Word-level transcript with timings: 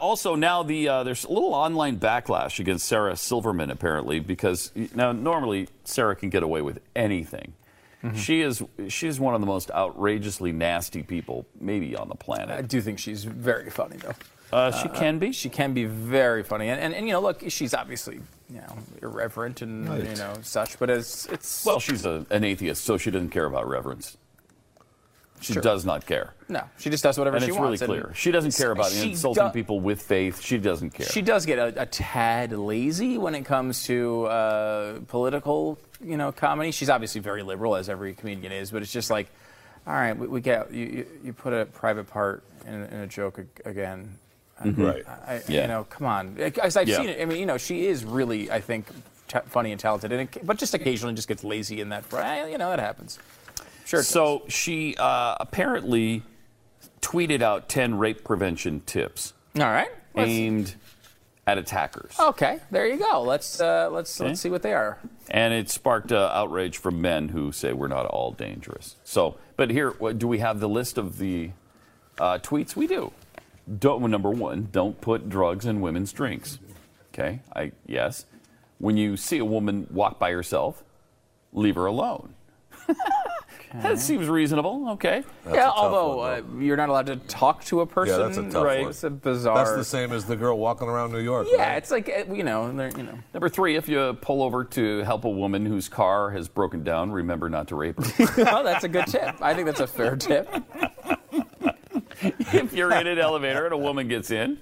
also, 0.00 0.34
now 0.34 0.62
the 0.62 0.88
uh, 0.88 1.02
there's 1.04 1.24
a 1.24 1.32
little 1.32 1.54
online 1.54 1.98
backlash 1.98 2.58
against 2.58 2.86
Sarah 2.86 3.16
Silverman 3.16 3.70
apparently 3.70 4.20
because 4.20 4.72
now 4.94 5.12
normally 5.12 5.68
Sarah 5.84 6.16
can 6.16 6.30
get 6.30 6.42
away 6.42 6.62
with 6.62 6.80
anything. 6.96 7.52
Mm-hmm. 8.02 8.16
She 8.16 8.40
is 8.40 8.62
she's 8.88 9.20
one 9.20 9.34
of 9.34 9.40
the 9.40 9.46
most 9.46 9.70
outrageously 9.70 10.52
nasty 10.52 11.02
people 11.02 11.46
maybe 11.60 11.94
on 11.94 12.08
the 12.08 12.14
planet. 12.14 12.50
I 12.50 12.62
do 12.62 12.80
think 12.80 12.98
she's 12.98 13.24
very 13.24 13.70
funny, 13.70 13.96
though. 13.96 14.14
Uh, 14.52 14.72
she 14.72 14.88
can 14.88 15.18
be. 15.18 15.32
She 15.32 15.48
can 15.48 15.74
be 15.74 15.84
very 15.84 16.42
funny, 16.42 16.68
and, 16.68 16.80
and, 16.80 16.94
and 16.94 17.06
you 17.06 17.12
know, 17.12 17.20
look, 17.20 17.42
she's 17.48 17.72
obviously 17.72 18.20
you 18.48 18.56
know 18.56 18.78
irreverent 19.00 19.62
and 19.62 19.86
you 19.86 20.16
know 20.16 20.34
such, 20.42 20.78
but 20.78 20.90
it's 20.90 21.26
it's 21.26 21.64
Well, 21.64 21.78
she's 21.78 22.04
a, 22.04 22.26
an 22.30 22.42
atheist, 22.42 22.84
so 22.84 22.98
she 22.98 23.10
doesn't 23.10 23.30
care 23.30 23.44
about 23.44 23.68
reverence. 23.68 24.16
She 25.40 25.54
Sure. 25.54 25.62
does 25.62 25.86
not 25.86 26.04
care. 26.04 26.34
no, 26.48 26.62
she 26.78 26.90
just 26.90 27.02
does 27.02 27.16
whatever 27.16 27.36
And 27.36 27.44
she 27.44 27.50
it's 27.50 27.58
really 27.58 27.78
clear. 27.78 28.12
She 28.14 28.30
doesn't 28.30 28.54
care 28.54 28.72
about 28.72 28.92
insulting 28.92 29.46
do- 29.46 29.50
people 29.52 29.80
with 29.80 30.02
faith. 30.02 30.40
She 30.42 30.58
doesn't 30.58 30.90
care. 30.90 31.06
She 31.06 31.22
does 31.22 31.46
get 31.46 31.58
a, 31.58 31.82
a 31.82 31.86
tad 31.86 32.52
lazy 32.52 33.16
when 33.16 33.34
it 33.34 33.44
comes 33.44 33.84
to 33.84 34.26
uh, 34.26 34.98
political, 35.08 35.78
you 36.04 36.16
know, 36.18 36.30
comedy. 36.30 36.72
She's 36.72 36.90
obviously 36.90 37.20
very 37.22 37.42
liberal, 37.42 37.74
as 37.76 37.88
every 37.88 38.12
comedian 38.14 38.52
is, 38.52 38.70
but 38.70 38.82
it's 38.82 38.92
just 38.92 39.08
like, 39.10 39.28
all 39.86 39.94
right, 39.94 40.12
we, 40.16 40.26
we 40.26 40.40
get 40.42 40.70
you, 40.72 40.86
you. 40.86 41.06
You 41.24 41.32
put 41.32 41.52
a 41.54 41.64
private 41.64 42.08
part 42.10 42.42
in, 42.66 42.74
in 42.84 43.00
a 43.00 43.06
joke 43.06 43.38
ag- 43.38 43.62
again. 43.64 44.18
Right. 44.62 45.04
I, 45.08 45.40
Yeah. 45.48 45.62
You 45.62 45.68
know, 45.68 45.84
come 45.84 46.06
on. 46.06 46.36
As 46.62 46.76
I've 46.76 46.86
Yeah. 46.86 46.98
seen 46.98 47.08
it, 47.08 47.22
I 47.22 47.24
mean, 47.24 47.38
you 47.38 47.46
know, 47.46 47.56
she 47.56 47.86
is 47.86 48.04
really, 48.04 48.50
I 48.50 48.60
think, 48.60 48.86
t- 49.26 49.38
funny 49.46 49.72
and 49.72 49.80
talented, 49.80 50.12
and 50.12 50.20
it, 50.22 50.46
but 50.46 50.58
just 50.58 50.74
occasionally 50.74 51.14
just 51.14 51.28
gets 51.28 51.42
lazy 51.44 51.80
in 51.80 51.88
that. 51.88 52.04
eh, 52.12 52.48
You 52.48 52.58
know, 52.58 52.68
that 52.68 52.78
happens. 52.78 53.18
Sure. 53.90 54.02
So 54.04 54.42
she 54.46 54.94
uh, 54.96 55.34
apparently 55.40 56.22
tweeted 57.00 57.42
out 57.42 57.68
10 57.68 57.98
rape 57.98 58.22
prevention 58.22 58.80
tips 58.82 59.32
all 59.58 59.64
right. 59.64 59.90
Aimed 60.16 60.76
at 61.44 61.58
attackers. 61.58 62.14
okay, 62.20 62.60
there 62.70 62.86
you 62.86 62.98
go. 62.98 63.22
Let's 63.22 63.60
uh, 63.60 63.88
let's 63.90 64.20
Okay. 64.20 64.28
let's 64.28 64.40
see 64.40 64.48
what 64.48 64.62
they 64.62 64.74
are. 64.74 64.98
And 65.28 65.52
it 65.52 65.68
sparked 65.70 66.12
uh, 66.12 66.30
outrage 66.32 66.78
from 66.78 67.00
men 67.00 67.30
who 67.30 67.50
say 67.50 67.72
we're 67.72 67.88
not 67.88 68.06
all 68.06 68.30
dangerous. 68.30 68.94
So, 69.02 69.38
but 69.56 69.70
here, 69.70 69.92
do 70.16 70.28
we 70.28 70.38
have 70.38 70.60
the 70.60 70.68
list 70.68 70.98
of 70.98 71.18
the 71.18 71.50
uh, 72.18 72.38
tweets? 72.38 72.76
We 72.76 72.86
do. 72.86 73.12
Don't, 73.78 74.08
number 74.08 74.30
one, 74.30 74.68
don't 74.70 75.00
put 75.00 75.28
drugs 75.28 75.66
in 75.66 75.80
women's 75.80 76.12
drinks. 76.12 76.60
Okay, 77.12 77.40
I 77.56 77.72
yes. 77.86 78.26
When 78.78 78.96
you 78.96 79.16
see 79.16 79.38
a 79.38 79.44
woman 79.44 79.88
walk 79.90 80.20
by 80.20 80.30
herself, 80.30 80.84
leave 81.52 81.74
her 81.74 81.86
alone. 81.86 82.34
that 83.74 83.98
seems 83.98 84.28
reasonable. 84.28 84.88
Okay. 84.90 85.22
yeah, 85.46 85.52
a 85.52 85.56
tough 85.56 85.74
although 85.76 86.16
one, 86.16 86.58
uh, 86.58 86.60
you're 86.60 86.76
not 86.76 86.88
allowed 86.88 87.06
to 87.06 87.16
talk 87.16 87.64
to 87.66 87.80
a 87.80 87.86
person. 87.86 88.18
that's 88.18 88.36
a 88.36 88.50
tough 88.50 88.64
right? 88.64 88.80
one. 88.82 88.90
It's 88.90 89.04
a 89.04 89.10
bizarre. 89.10 89.56
That's 89.56 89.76
the 89.76 89.84
same 89.84 90.12
as 90.12 90.24
the 90.24 90.36
girl 90.36 90.58
walking 90.58 90.88
around 90.88 91.12
New 91.12 91.20
York. 91.20 91.46
Yeah, 91.50 91.68
right? 91.70 91.76
it's 91.76 91.90
like 91.90 92.08
uh, 92.08 92.32
you 92.32 92.42
know, 92.42 92.72
they're, 92.72 92.90
you 92.96 93.04
know. 93.04 93.18
Number 93.32 93.48
three, 93.48 93.76
if 93.76 93.88
you 93.88 94.16
pull 94.20 94.42
over 94.42 94.64
to 94.64 94.98
help 95.00 95.24
a 95.24 95.30
woman 95.30 95.64
whose 95.64 95.88
car 95.88 96.30
has 96.30 96.48
broken 96.48 96.82
down, 96.82 97.12
remember 97.12 97.48
not 97.48 97.68
to 97.68 97.76
rape 97.76 98.02
her. 98.02 98.24
oh, 98.50 98.64
that's 98.64 98.84
a 98.84 98.88
good 98.88 99.06
tip. 99.06 99.36
I 99.40 99.54
think 99.54 99.66
that's 99.66 99.80
a 99.80 99.86
fair 99.86 100.16
tip. 100.16 100.48
if 102.22 102.72
you're 102.72 102.92
in 102.92 103.06
an 103.06 103.18
elevator 103.18 103.64
and 103.64 103.74
a 103.74 103.78
woman 103.78 104.08
gets 104.08 104.30
in, 104.30 104.58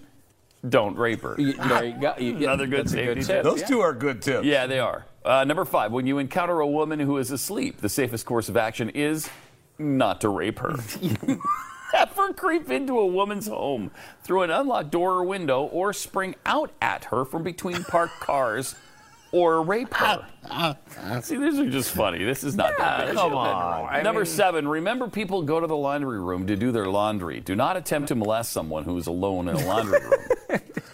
don't 0.68 0.96
rape 0.96 1.22
her. 1.22 1.34
You- 1.38 1.54
there 1.54 1.84
you 1.84 2.00
go. 2.00 2.14
You- 2.18 2.36
Another 2.36 2.66
good 2.66 2.80
that's 2.80 2.92
a 2.92 2.96
safety 2.96 3.14
good 3.14 3.26
tip. 3.26 3.36
tip. 3.36 3.44
Those 3.44 3.60
yeah. 3.60 3.66
two 3.66 3.80
are 3.80 3.92
good 3.92 4.22
tips. 4.22 4.44
Yeah, 4.44 4.66
they 4.66 4.78
are. 4.80 5.06
Uh, 5.28 5.44
number 5.44 5.66
five, 5.66 5.92
when 5.92 6.06
you 6.06 6.16
encounter 6.16 6.60
a 6.60 6.66
woman 6.66 6.98
who 6.98 7.18
is 7.18 7.30
asleep, 7.30 7.82
the 7.82 7.88
safest 7.90 8.24
course 8.24 8.48
of 8.48 8.56
action 8.56 8.88
is 8.88 9.28
not 9.78 10.22
to 10.22 10.30
rape 10.30 10.58
her. 10.60 10.74
Ever 11.94 12.32
creep 12.32 12.70
into 12.70 12.98
a 12.98 13.06
woman's 13.06 13.46
home 13.46 13.90
through 14.22 14.42
an 14.42 14.50
unlocked 14.50 14.90
door 14.90 15.16
or 15.16 15.24
window 15.24 15.64
or 15.64 15.92
spring 15.92 16.34
out 16.46 16.72
at 16.80 17.04
her 17.04 17.26
from 17.26 17.42
between 17.42 17.84
parked 17.84 18.14
cars 18.20 18.74
or 19.30 19.62
rape 19.62 19.92
her. 19.92 20.26
Ah, 20.46 20.48
ah, 20.50 20.76
ah. 20.98 21.20
See, 21.20 21.36
these 21.36 21.58
are 21.58 21.68
just 21.68 21.90
funny. 21.90 22.24
This 22.24 22.42
is 22.42 22.56
not 22.56 22.78
that 22.78 23.08
bad. 23.08 23.14
Come 23.14 23.34
on. 23.34 24.02
Number 24.02 24.24
seven, 24.24 24.66
remember 24.66 25.08
people 25.08 25.42
go 25.42 25.60
to 25.60 25.66
the 25.66 25.76
laundry 25.76 26.22
room 26.22 26.46
to 26.46 26.56
do 26.56 26.72
their 26.72 26.86
laundry. 26.86 27.40
Do 27.40 27.54
not 27.54 27.76
attempt 27.76 28.08
to 28.08 28.14
molest 28.14 28.50
someone 28.50 28.84
who 28.84 28.96
is 28.96 29.06
alone 29.06 29.48
in 29.48 29.56
a 29.56 29.66
laundry 29.66 30.00
room. 30.00 30.60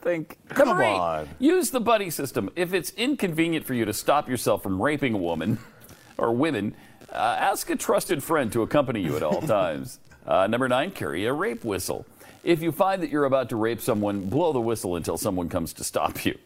Think. 0.00 0.38
Come 0.48 0.70
on. 0.70 1.28
Use 1.38 1.70
the 1.70 1.80
buddy 1.80 2.10
system. 2.10 2.50
If 2.56 2.72
it's 2.72 2.90
inconvenient 2.90 3.66
for 3.66 3.74
you 3.74 3.84
to 3.84 3.92
stop 3.92 4.28
yourself 4.28 4.62
from 4.62 4.80
raping 4.80 5.14
a 5.14 5.18
woman 5.18 5.58
or 6.18 6.32
women, 6.32 6.74
uh, 7.12 7.36
ask 7.38 7.68
a 7.70 7.76
trusted 7.76 8.22
friend 8.22 8.52
to 8.52 8.62
accompany 8.62 9.02
you 9.02 9.16
at 9.16 9.22
all 9.22 9.42
times. 9.46 9.98
Uh, 10.26 10.46
number 10.46 10.68
nine, 10.68 10.90
carry 10.90 11.26
a 11.26 11.32
rape 11.32 11.64
whistle. 11.64 12.06
If 12.42 12.62
you 12.62 12.72
find 12.72 13.02
that 13.02 13.10
you're 13.10 13.26
about 13.26 13.50
to 13.50 13.56
rape 13.56 13.80
someone, 13.80 14.30
blow 14.30 14.52
the 14.52 14.60
whistle 14.60 14.96
until 14.96 15.18
someone 15.18 15.48
comes 15.48 15.72
to 15.74 15.84
stop 15.84 16.24
you. 16.24 16.38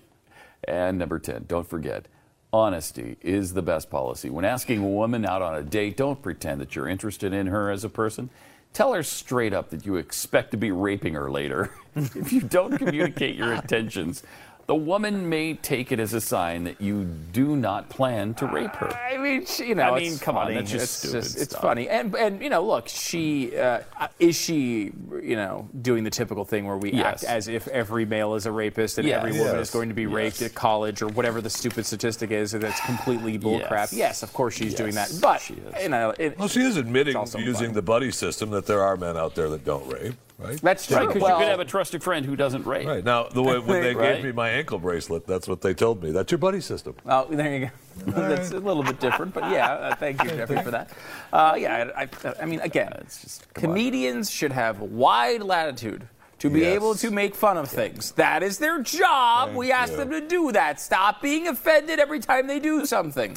And 0.67 0.99
number 0.99 1.19
10, 1.19 1.45
don't 1.47 1.69
forget, 1.69 2.07
honesty 2.53 3.17
is 3.21 3.53
the 3.53 3.63
best 3.63 3.91
policy. 3.91 4.31
When 4.31 4.45
asking 4.45 4.83
a 4.83 4.89
woman 4.89 5.25
out 5.25 5.43
on 5.43 5.55
a 5.55 5.63
date, 5.63 5.97
don't 5.97 6.21
pretend 6.21 6.61
that 6.61 6.75
you're 6.75 6.89
interested 6.89 7.33
in 7.33 7.49
her 7.49 7.71
as 7.71 7.85
a 7.85 7.89
person. 7.89 8.31
Tell 8.75 8.93
her 8.93 9.05
straight 9.05 9.55
up 9.55 9.71
that 9.71 9.87
you 9.87 9.95
expect 9.97 10.51
to 10.51 10.57
be 10.57 10.73
raping 10.73 11.15
her 11.15 11.31
later. 11.31 11.71
if 11.95 12.33
you 12.33 12.41
don't 12.41 12.77
communicate 12.77 13.37
your 13.37 13.53
intentions, 13.55 14.25
the 14.67 14.75
woman 14.75 15.29
may 15.29 15.55
take 15.55 15.93
it 15.93 16.01
as 16.01 16.15
a 16.15 16.21
sign 16.21 16.65
that 16.65 16.81
you 16.81 17.05
do 17.05 17.55
not 17.57 17.89
plan 17.91 18.33
to 18.35 18.47
rape 18.47 18.75
her. 18.77 18.91
I 18.95 19.19
mean, 19.19 19.45
she, 19.47 19.67
you 19.69 19.75
know, 19.75 19.83
I 19.83 19.99
mean, 20.01 20.13
it's 20.13 20.21
come 20.23 20.37
on, 20.37 20.47
funny. 20.47 20.55
that's 20.57 20.71
just 20.71 20.83
it's 20.83 20.93
stupid 21.11 21.17
it's 21.43 21.43
stuff. 21.51 21.61
funny, 21.63 21.89
and 21.89 22.15
and 22.15 22.41
you 22.43 22.49
know, 22.51 22.65
look, 22.65 22.89
she 22.89 23.57
uh, 23.59 23.81
is 24.19 24.37
she, 24.37 24.93
you 25.23 25.37
know, 25.37 25.69
doing 25.83 26.03
the 26.05 26.11
typical 26.11 26.45
thing 26.45 26.67
where 26.67 26.77
we 26.79 26.93
Yes. 26.93 27.23
act 27.23 27.25
as 27.25 27.49
if 27.49 27.69
every 27.69 28.05
male 28.07 28.35
is 28.35 28.47
a 28.47 28.53
rapist 28.53 28.99
and 28.99 29.07
Yes. 29.07 29.19
every 29.19 29.33
woman 29.33 29.57
Yes. 29.57 29.69
is 29.69 29.71
going 29.71 29.89
to 29.89 29.95
be 29.95 30.07
raped 30.07 30.41
at 30.43 30.55
college 30.55 31.03
or 31.03 31.09
whatever 31.09 31.41
the 31.41 31.51
stupid 31.51 31.85
statistic 31.85 32.31
is 32.31 32.53
that's 32.53 32.81
completely 32.87 33.39
bullcrap. 33.39 33.93
Yes. 33.93 33.93
Yes, 33.93 34.23
of 34.23 34.33
course 34.33 34.55
she's 34.55 34.75
doing 34.75 34.95
that, 34.95 35.13
but 35.21 35.39
she 35.41 35.55
is. 35.55 35.83
you 35.83 35.89
know, 35.89 36.15
it, 36.19 36.39
Well, 36.39 36.49
she 36.49 36.63
is 36.63 36.77
admitting 36.77 37.17
using 37.17 37.53
funny. 37.53 37.73
the 37.73 37.83
buddy 37.83 38.11
system 38.11 38.51
that 38.51 38.67
there 38.67 38.81
are 38.83 38.97
men 38.97 39.17
out 39.17 39.35
there 39.35 39.49
that 39.51 39.65
don't 39.65 39.87
rape, 39.93 40.15
right? 40.39 40.61
that's 40.61 40.87
true. 40.87 40.97
Right, 40.97 41.07
because 41.09 41.23
well, 41.23 41.39
you 41.39 41.45
could 41.45 41.51
have 41.51 41.61
a 41.61 41.65
trusted 41.65 42.03
friend 42.03 42.25
who 42.27 42.37
doesn't 42.37 42.65
rape. 42.67 42.87
Right 42.87 43.05
now, 43.05 43.25
the 43.25 43.43
way 43.43 43.59
when 43.59 43.83
they 43.83 43.95
Right. 43.95 44.17
gave 44.17 44.25
me 44.25 44.33
my 44.33 44.49
ankle 44.51 44.79
bracelet, 44.79 45.27
that's 45.27 45.47
what 45.49 45.61
they 45.61 45.75
told 45.75 46.03
me. 46.03 46.11
That's 46.11 46.31
your 46.31 46.39
buddy 46.39 46.61
system. 46.61 46.95
Oh, 47.07 47.27
there 47.31 47.57
you 47.57 47.67
go. 47.67 48.13
That's 48.13 48.51
a 48.51 48.59
little 48.59 48.83
bit 48.83 49.01
different, 49.01 49.33
but 49.35 49.51
yeah, 49.51 49.73
uh, 49.73 49.95
thank 49.97 50.23
you, 50.23 50.31
Jeffrey, 50.37 50.61
for 50.63 50.71
that. 50.71 50.91
Uh, 51.33 51.55
yeah, 51.59 51.91
I, 51.97 52.03
I, 52.03 52.09
I 52.43 52.45
mean, 52.47 52.61
again, 52.61 52.93
It's 53.01 53.23
just 53.23 53.55
come 53.55 53.71
on. 53.71 53.77
comedians 53.77 54.31
should 54.31 54.53
have 54.53 54.81
wide 54.81 55.43
latitude 55.43 56.09
to 56.41 56.51
be 56.51 56.61
Yes. 56.61 56.75
able 56.75 56.95
to 56.97 57.11
make 57.11 57.35
fun 57.35 57.57
of 57.57 57.71
things. 57.71 58.11
That 58.13 58.43
is 58.43 58.59
their 58.59 58.83
job. 58.83 59.49
Thank 59.49 59.59
we 59.59 59.73
ask 59.73 59.93
you. 59.93 59.99
them 59.99 60.11
to 60.11 60.21
do 60.21 60.53
that. 60.53 60.79
Stop 60.81 61.23
being 61.23 61.47
offended 61.49 62.01
every 62.01 62.19
time 62.21 62.49
they 62.49 62.59
do 62.59 62.85
something. 62.85 63.37